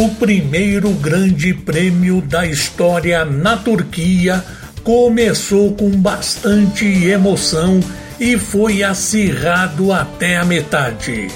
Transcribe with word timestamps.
O 0.00 0.10
primeiro 0.10 0.90
grande 0.90 1.52
prêmio 1.52 2.20
da 2.20 2.46
história 2.46 3.24
na 3.24 3.56
Turquia 3.56 4.44
começou 4.84 5.74
com 5.74 5.90
bastante 5.90 6.84
emoção 7.08 7.80
e 8.20 8.38
foi 8.38 8.84
acirrado 8.84 9.92
até 9.92 10.36
a 10.36 10.44
metade. 10.44 11.26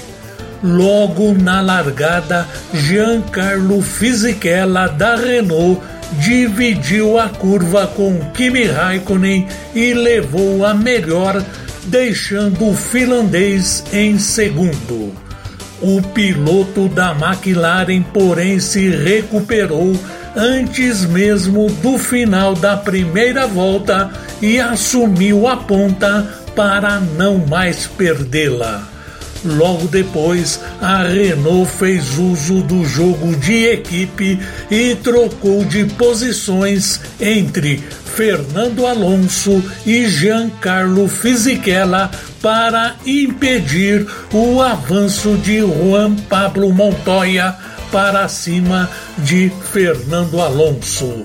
Logo 0.63 1.33
na 1.33 1.59
largada, 1.59 2.47
Giancarlo 2.73 3.81
Fisichella 3.81 4.87
da 4.87 5.17
Renault 5.17 5.81
dividiu 6.19 7.19
a 7.19 7.27
curva 7.27 7.85
com 7.87 8.17
Kimi 8.31 8.63
Raikkonen 8.63 9.45
e 9.75 9.93
levou 9.93 10.65
a 10.65 10.73
melhor, 10.73 11.43
deixando 11.87 12.69
o 12.69 12.73
finlandês 12.73 13.83
em 13.91 14.17
segundo. 14.17 15.22
O 15.83 16.01
piloto 16.01 16.87
da 16.87 17.11
McLaren, 17.11 18.01
porém, 18.01 18.57
se 18.57 18.87
recuperou 18.87 19.93
antes 20.33 21.05
mesmo 21.05 21.69
do 21.69 21.97
final 21.97 22.55
da 22.55 22.77
primeira 22.77 23.45
volta 23.45 24.09
e 24.41 24.61
assumiu 24.61 25.45
a 25.45 25.57
ponta 25.57 26.41
para 26.55 27.01
não 27.01 27.37
mais 27.37 27.85
perdê-la. 27.85 28.87
Logo 29.43 29.89
depois, 29.89 30.61
a 30.81 31.03
Renault 31.03 31.69
fez 31.69 32.17
uso 32.17 32.61
do 32.61 32.85
jogo 32.85 33.35
de 33.35 33.65
equipe 33.65 34.39
e 34.71 34.95
trocou 34.95 35.65
de 35.65 35.83
posições 35.83 37.01
entre 37.19 37.83
Fernando 38.15 38.85
Alonso 38.85 39.63
e 39.85 40.05
Giancarlo 40.07 41.07
Fisichella 41.07 42.11
para 42.41 42.95
impedir 43.05 44.05
o 44.31 44.61
avanço 44.61 45.35
de 45.37 45.61
Juan 45.61 46.15
Pablo 46.29 46.71
Montoya 46.71 47.55
para 47.91 48.27
cima 48.27 48.89
de 49.17 49.51
Fernando 49.71 50.39
Alonso. 50.39 51.23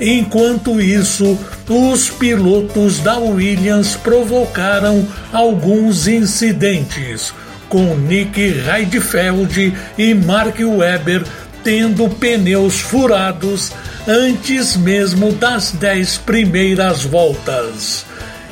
Enquanto 0.00 0.80
isso, 0.80 1.36
os 1.68 2.08
pilotos 2.08 3.00
da 3.00 3.18
Williams 3.18 3.96
provocaram 3.96 5.04
alguns 5.32 6.06
incidentes, 6.06 7.34
com 7.68 7.96
Nick 7.96 8.40
Heidfeld 8.40 9.74
e 9.98 10.14
Mark 10.14 10.56
Webber 10.60 11.24
tendo 11.62 12.08
pneus 12.08 12.80
furados 12.80 13.72
antes 14.06 14.76
mesmo 14.76 15.32
das 15.32 15.72
dez 15.72 16.16
primeiras 16.16 17.02
voltas. 17.02 18.06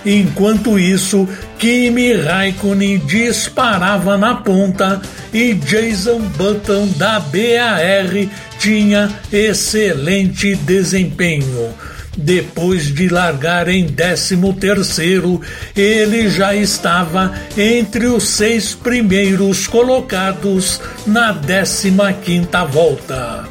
Enquanto 0.05 0.79
isso, 0.79 1.29
Kimi 1.59 2.13
Raikkonen 2.13 2.99
disparava 2.99 4.17
na 4.17 4.37
ponta 4.37 5.01
e 5.33 5.53
Jason 5.55 6.21
Button 6.37 6.87
da 6.97 7.19
BAR 7.19 8.29
tinha 8.59 9.11
excelente 9.33 10.55
desempenho. 10.55 11.75
Depois 12.17 12.87
de 12.87 13.09
largar 13.09 13.69
em 13.69 13.87
13º, 13.87 15.41
ele 15.77 16.31
já 16.31 16.55
estava 16.55 17.35
entre 17.57 18.07
os 18.07 18.27
seis 18.29 18.75
primeiros 18.75 19.67
colocados 19.67 20.81
na 21.07 21.35
15ª 21.35 22.67
volta. 22.67 23.45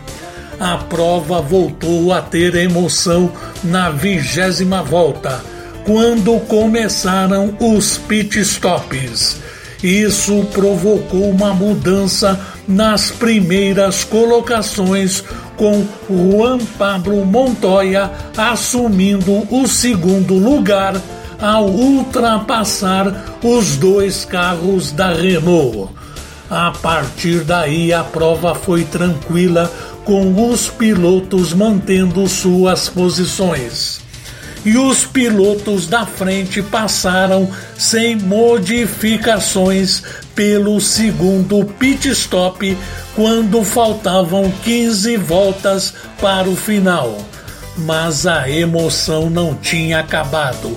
A 0.60 0.78
prova 0.78 1.42
voltou 1.42 2.12
a 2.12 2.22
ter 2.22 2.56
emoção 2.56 3.32
na 3.64 3.90
vigésima 3.92 4.82
volta, 4.82 5.44
quando 5.86 6.40
começaram 6.48 7.56
os 7.60 7.98
pit 8.00 8.40
stops. 8.40 9.38
Isso 9.84 10.44
provocou 10.52 11.30
uma 11.30 11.54
mudança 11.54 12.40
nas 12.68 13.12
primeiras 13.12 14.04
colocações, 14.04 15.24
com 15.58 15.86
Juan 16.10 16.60
Pablo 16.78 17.26
Montoya 17.26 18.12
assumindo 18.38 19.48
o 19.52 19.68
segundo 19.68 20.36
lugar 20.36 21.00
ao 21.42 21.66
ultrapassar 21.66 23.38
os 23.44 23.78
dois 23.78 24.26
carros 24.26 24.92
da 24.92 25.14
Renault. 25.14 25.90
A 26.50 26.72
partir 26.72 27.44
daí, 27.44 27.92
a 27.92 28.04
prova 28.04 28.54
foi 28.54 28.84
tranquila, 28.84 29.72
com 30.04 30.50
os 30.50 30.70
pilotos 30.70 31.54
mantendo 31.54 32.28
suas 32.28 32.88
posições 32.88 34.05
e 34.66 34.76
os 34.78 35.06
pilotos 35.06 35.86
da 35.86 36.06
frente 36.06 36.62
passaram 36.62 37.48
sem 37.78 38.16
modificações 38.16 40.02
pelo 40.34 40.82
segundo 40.82 41.64
pit 41.64 42.10
stop 42.10 42.76
quando 43.16 43.64
faltavam 43.64 44.52
15 44.64 45.18
voltas 45.18 45.94
para 46.20 46.50
o 46.50 46.56
final. 46.56 47.16
Mas 47.78 48.26
a 48.26 48.50
emoção 48.50 49.30
não 49.30 49.54
tinha 49.54 50.00
acabado. 50.00 50.76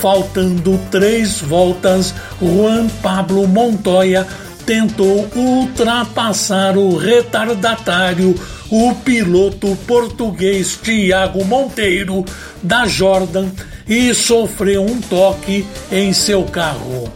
Faltando 0.00 0.78
três 0.90 1.40
voltas, 1.40 2.14
Juan 2.40 2.88
Pablo 3.02 3.46
Montoya 3.46 4.26
tentou 4.66 5.28
ultrapassar 5.34 6.76
o 6.76 6.96
retardatário, 6.96 8.34
o 8.70 8.94
piloto 8.94 9.76
português 9.86 10.78
Tiago 10.82 11.44
Monteiro, 11.44 12.24
da 12.62 12.86
Jordan, 12.86 13.48
e 13.88 14.14
sofreu 14.14 14.84
um 14.84 15.00
toque 15.00 15.66
em 15.90 16.12
seu 16.12 16.44
carro. 16.44 17.10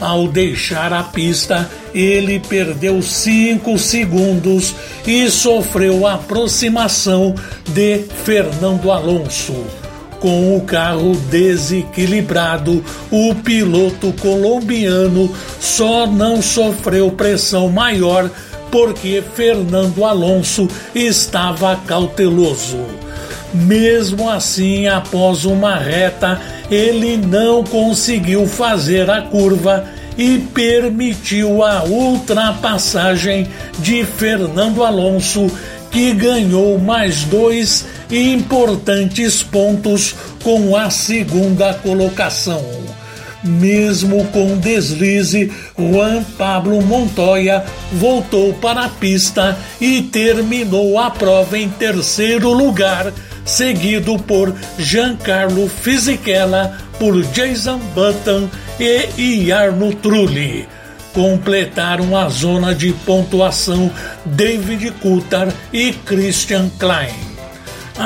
Ao 0.00 0.26
deixar 0.26 0.92
a 0.92 1.02
pista, 1.02 1.70
ele 1.94 2.40
perdeu 2.40 3.00
cinco 3.00 3.78
segundos 3.78 4.74
e 5.06 5.30
sofreu 5.30 6.06
aproximação 6.06 7.34
de 7.68 8.00
Fernando 8.24 8.90
Alonso. 8.90 9.64
Com 10.18 10.56
o 10.56 10.62
carro 10.62 11.14
desequilibrado, 11.30 12.82
o 13.10 13.34
piloto 13.34 14.12
colombiano 14.14 15.30
só 15.64 16.06
não 16.06 16.42
sofreu 16.42 17.10
pressão 17.10 17.70
maior 17.70 18.30
porque 18.70 19.22
Fernando 19.34 20.04
Alonso 20.04 20.68
estava 20.94 21.74
cauteloso. 21.86 22.84
Mesmo 23.54 24.28
assim, 24.28 24.86
após 24.88 25.46
uma 25.46 25.76
reta, 25.76 26.38
ele 26.70 27.16
não 27.16 27.64
conseguiu 27.64 28.46
fazer 28.46 29.08
a 29.08 29.22
curva 29.22 29.84
e 30.18 30.38
permitiu 30.38 31.62
a 31.62 31.82
ultrapassagem 31.84 33.48
de 33.78 34.04
Fernando 34.04 34.84
Alonso, 34.84 35.50
que 35.90 36.12
ganhou 36.12 36.78
mais 36.78 37.24
dois 37.24 37.86
importantes 38.10 39.42
pontos 39.42 40.14
com 40.42 40.76
a 40.76 40.90
segunda 40.90 41.72
colocação. 41.72 42.62
Mesmo 43.44 44.24
com 44.28 44.56
deslize, 44.56 45.52
Juan 45.78 46.24
Pablo 46.38 46.80
Montoya 46.80 47.62
voltou 47.92 48.54
para 48.54 48.86
a 48.86 48.88
pista 48.88 49.58
e 49.78 50.00
terminou 50.00 50.98
a 50.98 51.10
prova 51.10 51.58
em 51.58 51.68
terceiro 51.68 52.50
lugar, 52.54 53.12
seguido 53.44 54.18
por 54.18 54.54
Giancarlo 54.78 55.68
Fisichella, 55.68 56.78
por 56.98 57.22
Jason 57.22 57.78
Button 57.94 58.48
e 58.80 59.46
Jarno 59.46 59.94
Trulli. 59.94 60.66
Completaram 61.12 62.16
a 62.16 62.28
zona 62.30 62.74
de 62.74 62.92
pontuação 63.04 63.90
David 64.24 64.90
Coulthard 65.02 65.54
e 65.70 65.92
Christian 65.92 66.70
Klein. 66.78 67.33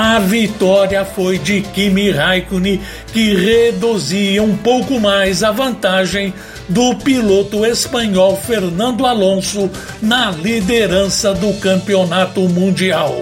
A 0.01 0.21
vitória 0.21 1.05
foi 1.05 1.39
de 1.39 1.61
Kimi 1.61 2.13
Raikkonen, 2.13 2.81
que 3.13 3.35
reduzia 3.35 4.41
um 4.41 4.57
pouco 4.57 5.01
mais 5.01 5.43
a 5.43 5.51
vantagem 5.51 6.33
do 6.69 6.95
piloto 6.95 7.67
espanhol 7.67 8.37
Fernando 8.37 9.05
Alonso 9.05 9.69
na 10.01 10.31
liderança 10.31 11.35
do 11.35 11.53
campeonato 11.55 12.43
mundial. 12.43 13.13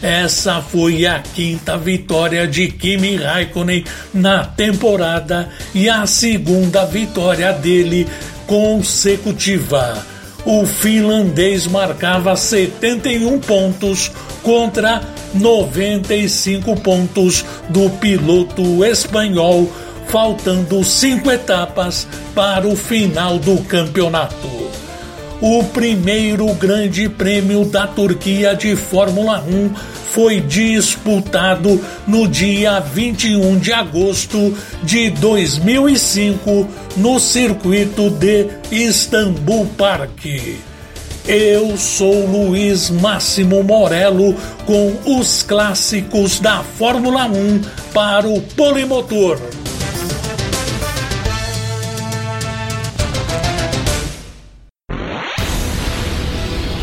Essa 0.00 0.62
foi 0.62 1.04
a 1.04 1.18
quinta 1.18 1.76
vitória 1.76 2.46
de 2.46 2.68
Kimi 2.68 3.16
Raikkonen 3.16 3.84
na 4.14 4.44
temporada 4.44 5.48
e 5.74 5.88
a 5.88 6.06
segunda 6.06 6.84
vitória 6.84 7.52
dele 7.52 8.06
consecutiva. 8.46 10.17
O 10.50 10.64
finlandês 10.64 11.66
marcava 11.66 12.34
71 12.34 13.38
pontos 13.38 14.10
contra 14.42 15.02
95 15.34 16.74
pontos 16.80 17.44
do 17.68 17.90
piloto 17.90 18.82
espanhol, 18.82 19.70
faltando 20.06 20.82
cinco 20.82 21.30
etapas 21.30 22.08
para 22.34 22.66
o 22.66 22.74
final 22.74 23.38
do 23.38 23.62
campeonato. 23.64 24.57
O 25.40 25.62
primeiro 25.62 26.52
Grande 26.54 27.08
Prêmio 27.08 27.64
da 27.64 27.86
Turquia 27.86 28.56
de 28.56 28.74
Fórmula 28.74 29.40
1 29.40 29.72
foi 30.10 30.40
disputado 30.40 31.80
no 32.08 32.26
dia 32.26 32.80
21 32.80 33.56
de 33.56 33.72
agosto 33.72 34.52
de 34.82 35.10
2005 35.10 36.66
no 36.96 37.20
circuito 37.20 38.10
de 38.10 38.48
Istanbul 38.72 39.66
Park. 39.78 40.26
Eu 41.24 41.76
sou 41.76 42.26
Luiz 42.26 42.90
Máximo 42.90 43.62
Morello 43.62 44.34
com 44.66 44.96
os 45.06 45.44
clássicos 45.44 46.40
da 46.40 46.64
Fórmula 46.64 47.26
1 47.26 47.60
para 47.94 48.26
o 48.26 48.40
Polimotor. 48.40 49.38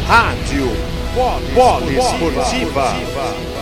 Rádio 0.07 0.67
Polo 1.55 1.91
Esportiva. 1.91 3.54